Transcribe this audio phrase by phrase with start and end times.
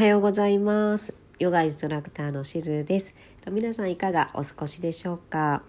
[0.00, 1.12] はようございます。
[1.38, 3.14] ヨガインストラクターのしずです。
[3.50, 5.62] 皆さんいかがお過ごしでしょうか？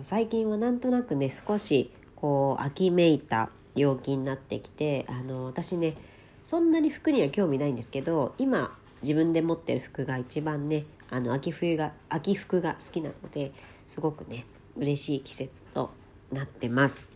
[0.00, 5.94] 最近はなんとなくね少しこう秋めいた陽気になってきてあの私ね
[6.42, 13.52] そんなに服には興味ないんですけど今自分で持ってる服が一番ねあの秋冬が秋服が好きなので
[13.86, 14.46] すごくね
[14.76, 15.92] 嬉しい季節と
[16.32, 17.06] なってます。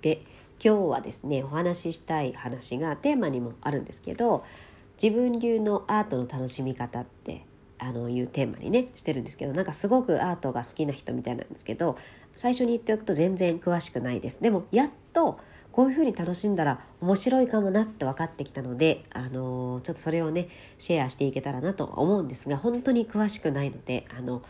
[0.00, 0.22] で
[0.62, 4.44] 今日はですねお話ししたい話がテーマにもあるんですけど
[5.00, 7.44] 自分流のアートの楽しみ方って
[7.78, 11.98] あのいうテーマにねしてるんですけどなんかすごくアートが好きな人みたいなんですけど
[12.32, 14.42] 最初に言っておくと全然詳しくないです。
[14.42, 15.38] でもやっと
[15.72, 24.40] こういうふうに楽しんだら面白いかもなって分かってきたので、あのちょっとそれをねシェアしていけたらなと思うんですが本当に詳しくないのであの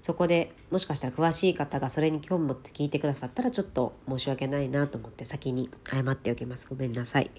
[0.00, 7.30] そこでもしかしたら詳しい方がそれに興味持って聞いてくださったらちょっと申し訳ないなと思って先に謝っておきますごめんなさい。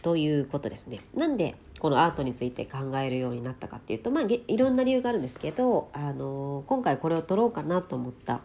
[0.00, 1.00] ということですね。
[1.14, 8.40] なんでこのアートについて考えるようになったかっていうとまあいろんな理由があるんですけど、あの今回これを撮ろうかなと思った、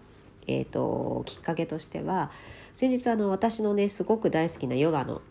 [0.47, 2.31] えーと、きっかけとしては
[2.73, 5.21] 先日あの私のねすごく大好きなヨガの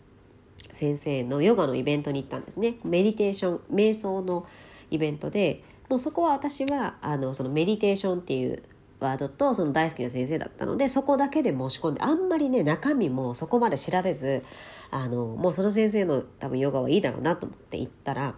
[0.69, 2.75] 先生のヨガのイベントに行ったんですね。
[2.83, 4.45] メディテーション瞑想の
[4.91, 8.63] イベントでもうそこは私はあのそのメディテーションっていう
[8.99, 14.43] ワードとその大好きな先生だったのでそこだけで申し込んであんまりね中身もそこまで調べず
[14.89, 18.35] あのもうその先生の多分ヨガはいいだろうなと思って行ったら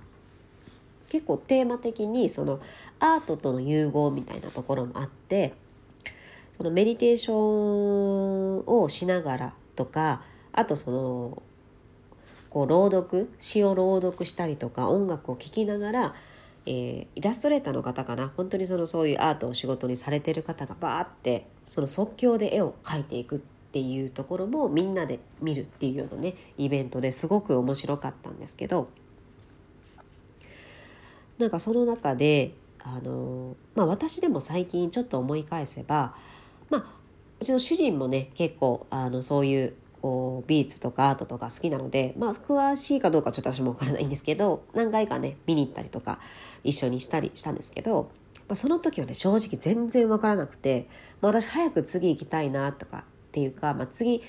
[1.08, 2.60] 結構テーマ的にその
[3.00, 5.54] アートとの融合みたいなところもあって
[6.56, 11.42] そのメディテーションをしながらとかあとその
[12.50, 16.16] こう朗読詩を朗読したりとか音楽を聴きながら
[16.72, 18.32] えー、イラストレーターの方かな。
[18.38, 23.40] 本当にそのそういうアートを仕事にされてる方がバーってその即興で絵を描いていくっ
[23.72, 28.90] ていうところもみんなで見るっていうようなねイベントですごく面白かったんですけど
[31.40, 32.54] なんかその中で
[32.84, 36.14] あの、まあ、私でも最近ちょっと思い返せば
[36.70, 36.86] まあ
[37.40, 46.20] うちの主人もね結構あのそういうこう美術とかアートとか好きなので、まあ、詳しいかどうかちょっと私も分からないんですけど何回かね見に行ったりとか
[46.64, 48.12] 一緒にしたりしたんですけど、
[48.48, 50.88] まあ、その時はね正直全然分からなくて、
[51.22, 54.22] まあ、私早く次行きたいなとかっていうか、まあ、次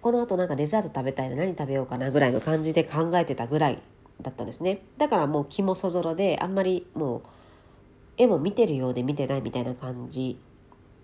[0.00, 3.82] この後なんかデザート食べたいな何食べようかなぐらいの感じで考えてたぐらい
[4.22, 4.82] だったんですね。
[4.98, 7.22] だからもう気もそぞろであんまりもう
[8.16, 10.38] 絵も見てるようで見てないみたいな感じ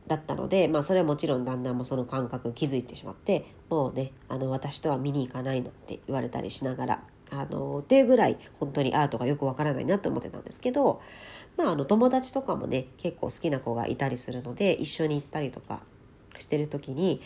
[0.06, 11.00] だったので、まあ、それはもちろん旦那もその感覚気づいてしまってもうねあの私とは見に行かないなんて言われたりしながらあのっていうぐらい本当にアートがよくわからないなと思ってたんですけど、
[11.56, 15.82] まあ、あの友達とかもね結構好きな子がいたりするので一緒に行ったりとか
[16.38, 17.20] してる時に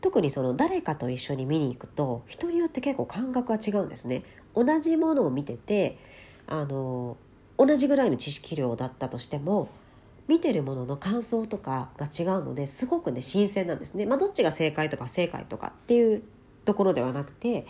[0.00, 4.22] 特にその誰かと一緒に見に行くと人によって結構感覚が違うんですね。
[4.54, 5.98] 同じものを見てて
[6.46, 7.16] あの
[7.58, 9.68] 同じぐらいの知識量だったとしても
[10.26, 14.06] 見てるものの感想とかが違うのですごくね新鮮なんですね。
[14.06, 16.22] まあ、どっちが正解とか正解とかっていう
[16.64, 17.66] ところではなくて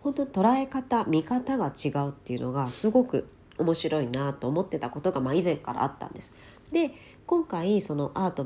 [0.00, 6.34] 本当に捉え方見方が違うっていうのがすごく面白いなと思ってたことがまあ以前からあったんです。
[6.72, 6.92] で
[7.26, 8.44] 今回そのアート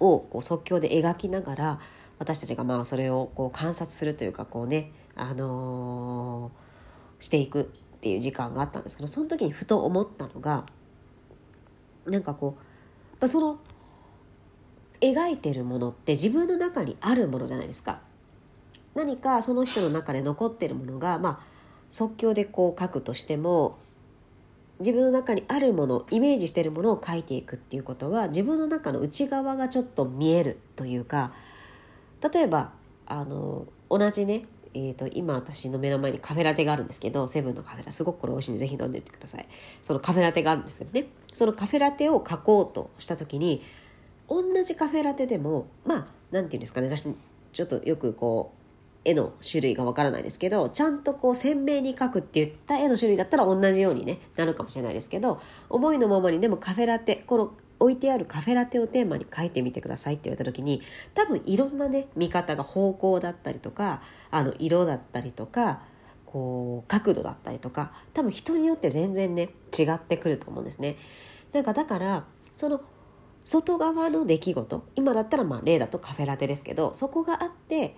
[0.00, 1.80] をこう即興で描きながら
[2.18, 7.64] 私たちがまあそれをこう観察するというかこうね、あのー、していくっ
[8.00, 10.64] ていう時間があったんですけどその時にふと思ったのが
[12.06, 12.69] なんかこう
[13.20, 13.58] まあ、その
[15.00, 18.00] 描いてるものって自分の中にあるものじゃないですか。
[18.94, 21.46] 何かその人の中で残ってるものが、まあ、
[21.90, 23.78] 即興でこう書くとしても
[24.80, 31.32] 自分の中にあるものイメージしてるものを書いていくっていうことは自分の中の内側がちょっと見えるというか
[32.32, 32.72] 例えば
[33.06, 39.46] あの同じねえーと、今私の目の前にカフェラテがあるんですけどセブンのカフェラすごくこれ美味しいんでぜひ飲んでみてください。
[39.82, 41.06] そのカフェラテがあるんですけどね。
[41.32, 43.62] そのカフェラテを書こうとした時に
[44.28, 45.98] 同じカフェラテでもまあ
[46.30, 46.88] 何て言うんですかね。
[46.88, 47.04] 私
[47.52, 48.60] ちょっとよくこう
[49.04, 60.82] 絵の種類がわからないですけどちゃんとこう鮮明に描くって言った絵の種類だったら同じように、ね、なるかもしれないですけど思いのままにでもカフェラテこの置いてあるカフェラテをテーマに書いてみてくださいって言われた時に
[61.14, 65.82] 多分いろんなね見方が方向だったりとかあの色だったりとか
[66.26, 70.96] こう角度だったりとか多分人によって全然ね違ってくると思うんですね。
[71.52, 72.80] なんかだからその
[73.42, 77.96] 外側の出来事今だったらまあ例だとカフェラテですけどそこがあって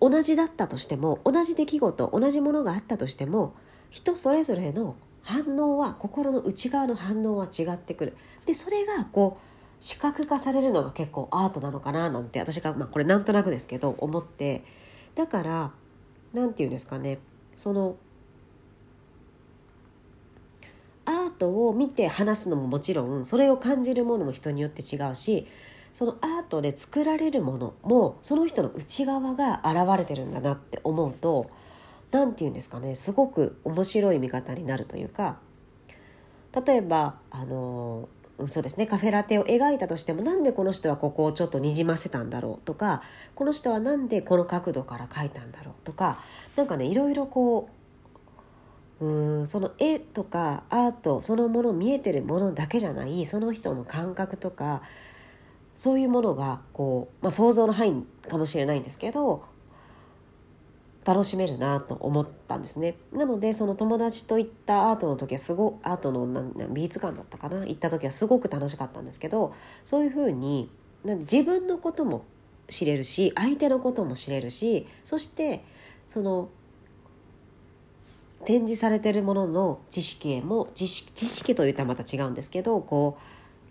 [0.00, 3.54] 同じだったとしても同じ出来事同じものがあったとしても
[3.90, 8.16] 人それぞれの反応は心の内側の反応は違ってくる。
[8.46, 14.64] でそれがこう視覚化されるのが結構アートなのかななんて私が、まあ、これなんとなくですけど思って。
[15.14, 15.72] だから
[16.32, 17.18] 何て言うんですかね。
[17.56, 17.96] その
[21.06, 25.46] アートを見て話すのももちろんそれを感じるものも人によって違うし
[25.92, 31.50] そのアートで作られるものもその人の内側が現れてるんだなって思うと
[32.14, 35.38] 何て言うんですかねすごく面白い見方になるというか
[36.64, 38.08] 例えばあの
[38.46, 43.02] そうですねカフェラテを描いたとしてもなんでこの人はここをちょっとにじませたんだろうとか
[43.34, 46.20] この人はなんでこの角度から描いたんだろうとか
[46.54, 47.68] 何かねいろいろこ
[49.00, 54.82] ううんその絵とかアートそのもの見えてるものだけじゃないその人の感覚とか
[55.74, 59.44] そういうものがこう、まあ、想像の範囲かもしれないんですけど
[61.04, 62.96] 楽しめるなと思ったんですね。
[63.12, 66.26] なのでその友達と行ったアートの時はすごアートの
[66.70, 67.66] 美術館だったかな？
[67.66, 69.54] 行った時はすごく楽しかったんですけど
[69.84, 70.70] そういうふうに
[71.04, 72.24] なん自分のことも
[72.68, 75.62] 知れるし相手のことも知れるしそして
[76.08, 76.48] その
[78.46, 83.22] 展示されてるものの知識へも知識といったらまた違うんですけどこう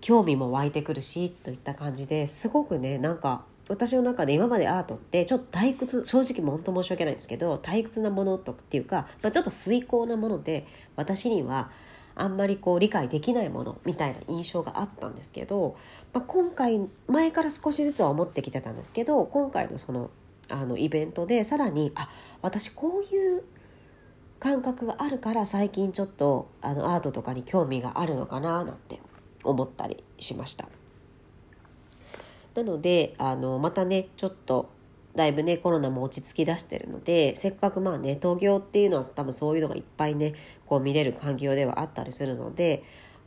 [0.02, 11.72] 興味も湧いてくるしといった感じですごくねなんか私の中で今までアートってちょっと退屈正直本当申し訳ないんですけど退屈なものとっていうか、まあ、ちょっと遂行なもので私には
[12.16, 15.78] あんまりこう理解できないものみたいな印象があったんですけど、
[16.14, 20.12] まあ、今回前から少しずつは思ってきてたんですけど今回のその
[20.50, 22.10] あのイベントでさらにあ
[22.42, 23.44] 私こういう
[24.40, 29.00] 感覚があるから最近ちょっとあのアートとかに興味があるのかななんて
[29.44, 30.68] 思ったりしました。
[32.56, 34.70] なのであのまたねちょっと
[35.16, 40.34] だいぶねコロナも落ち着き出してるのでせっかくまあね東京っていうのは多分そういうのがいっぱいね
[40.66, 42.84] こう見れる環境ではあったりするので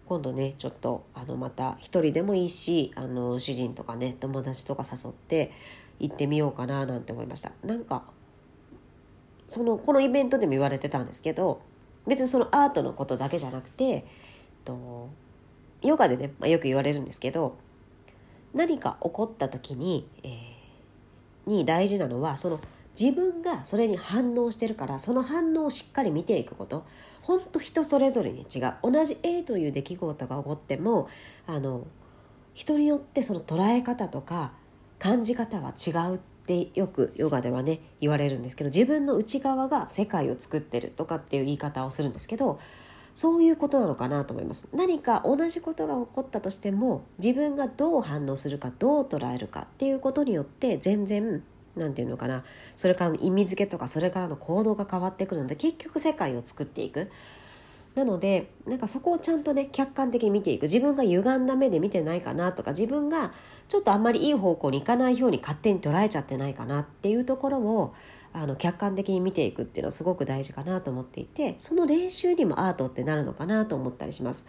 [0.06, 5.52] 今度ねちょっとあのまた一人でもいいしあの主人とかね友達とか誘って
[5.98, 7.52] 行ってみようかななんて思いました。
[7.64, 8.04] なんか
[9.48, 11.60] そのこのイベントでも言われてたんですけど
[12.06, 14.04] 別にそのアートのことだけじゃなくて
[14.64, 15.08] と
[15.82, 17.56] ヨガでね、まあ、よく言われるんですけど
[18.56, 22.60] 何か起こった時に、えー、に大事なのはその
[22.98, 26.84] 自分がそれに反応してるからその反応をしっかり見ていくこと。
[27.22, 28.74] 本当人それぞれに違う。
[28.84, 31.08] 同じ A という出来事が起こっても
[31.48, 31.84] あの
[32.54, 34.52] 人によってその捉え方とか
[35.00, 42.60] 感じ方は違うってよくヨガではね言われるんですけど自分の内側が世界を作ってるとかっていう言い方をするんですけど
[43.16, 44.68] そういうことなのかなと思います。
[44.74, 51.42] 何か同じことが起こったとしても自分がどう反応するかどう捉えるかっていうことによって全然
[51.76, 57.10] 何て言うのかなそれからの意味付けとかそれからの行動が変わってくるので結局世界を作っていく。
[57.94, 60.64] なのでなんかそこをちゃんとね客観的に見ていく。
[60.64, 63.32] 自分が歪んだ目で見てないかなとか自分が
[63.68, 67.94] ちょっとあんまりいい方向に行かないように勝手に捉えちゃってないかなっていうところを
[68.36, 74.46] あの客観的に見ていくっていうのはすごく大事かなと思っていてその練習にもアートってなるのかなと思ったりします。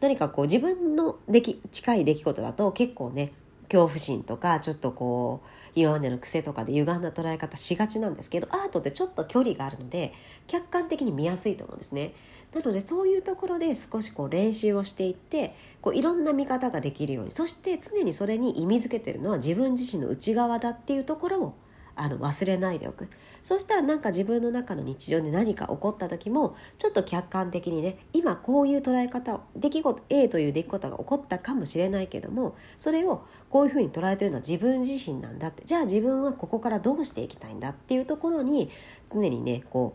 [0.00, 3.32] 何かこう自分のでき近い出来事だと結構ね
[3.62, 10.12] 恐怖心とかちょっとこう今までの癖とかで歪んだ捉え方しがちなんですけどアートってちょっと距離があるので
[10.46, 12.12] 客観的に見やすいと思うんですね。
[12.52, 21.54] なのでそういうところで少しこう練習をしていってこういろんな見方ができるようにそして常にそれに意味づけてるのは自分自身の内側だっていうところを
[21.96, 23.08] あの忘れないでおく。
[23.42, 35.62] そうしたらなんか自分の中の日常で何か起こった時もちょっと客観的にね今こういう捉え方を出来事 A という出来事が起こったかもしれないけどもそれをこういうふうに捉えてるのは自分自身なんだって。
[35.66, 38.70] じゃあ自分はここからどうしていきたいんだっていうところに
[39.12, 39.94] 常にねこ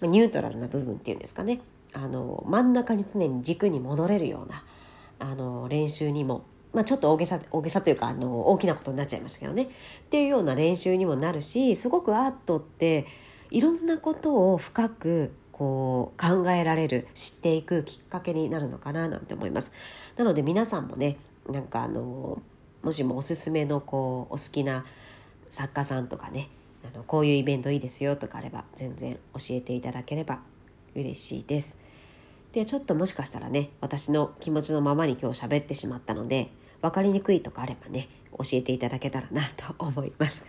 [0.00, 1.60] うニュートラルな部分っていうんですかね。
[1.94, 4.64] あの真ん中に常に軸に戻れるような
[5.18, 6.44] あの練習にも
[6.74, 9.68] まあ、ちょっと大げさ大げさというかあの大きなことになっちゃいましたけどねっ
[10.10, 13.06] ていうような練習にもなるしすごくアートって
[13.50, 19.72] いろんなことを深くこう考えられる知っていくきっかけになるのかななんて思います。
[20.16, 21.16] なので皆さんもね
[21.48, 22.42] なんかあの
[22.82, 24.84] もしもおすすめのこうお好きな
[25.48, 26.48] 作家さんとかね
[26.84, 30.40] あのこういうイベントいいですよとかあれば全然教えていただければ
[30.96, 31.78] 嬉しいです。
[32.52, 36.50] でちょっともしかしたらね私の気持ちのままに今日喋ってしまったので
[36.82, 40.44] 分かりにくいとかあればね教えていただけたらなと思います。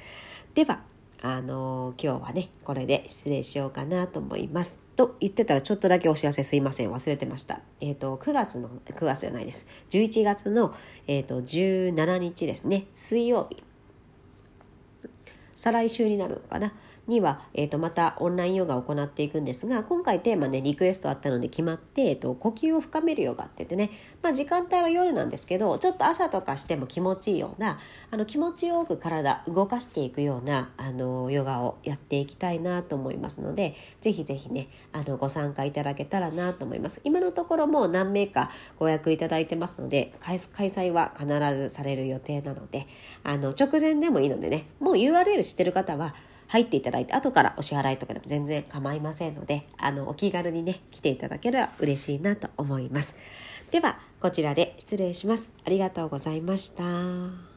[0.53, 0.81] では
[1.21, 4.79] あのー、今日はねこれで失礼しようかなと思います。
[4.95, 7.61] と言ってたらちょっとだけお知らせすいません忘れてました。
[7.81, 10.73] えっ、ー、と9月の9月じゃないです11月の、
[11.07, 13.63] えーと、17日ですね水曜日
[15.55, 16.73] 再来週になるのかな
[17.07, 27.79] には、えー、とまたオンラインヨガを行っていくんですが今回テーマねリクエストあったので決まって、えー、と呼吸を深めるヨガって言ってね、まあ、時間帯は夜なんですけどちょっと朝とかしても気持ちいいような
[28.11, 37.01] あの気持ちよく体動かしていくようなあのヨガをやっていきたいなと思いますのでぜひぜひねあのご参加いただけたらなと思います。
[37.03, 42.87] 今のところもう何名かご予約いただいてますので開催は必ずされる予定なので
[43.23, 46.15] あの直前でもいいのでねもう URL 知ってる方は
[46.47, 53.15] 入っていただいて後からお支払いとかでも全然構いませんのであのお気軽にね来ていただければ嬉しいなと思います。
[53.71, 55.51] ではこちらで失礼します。
[55.65, 57.54] ありがとうございました。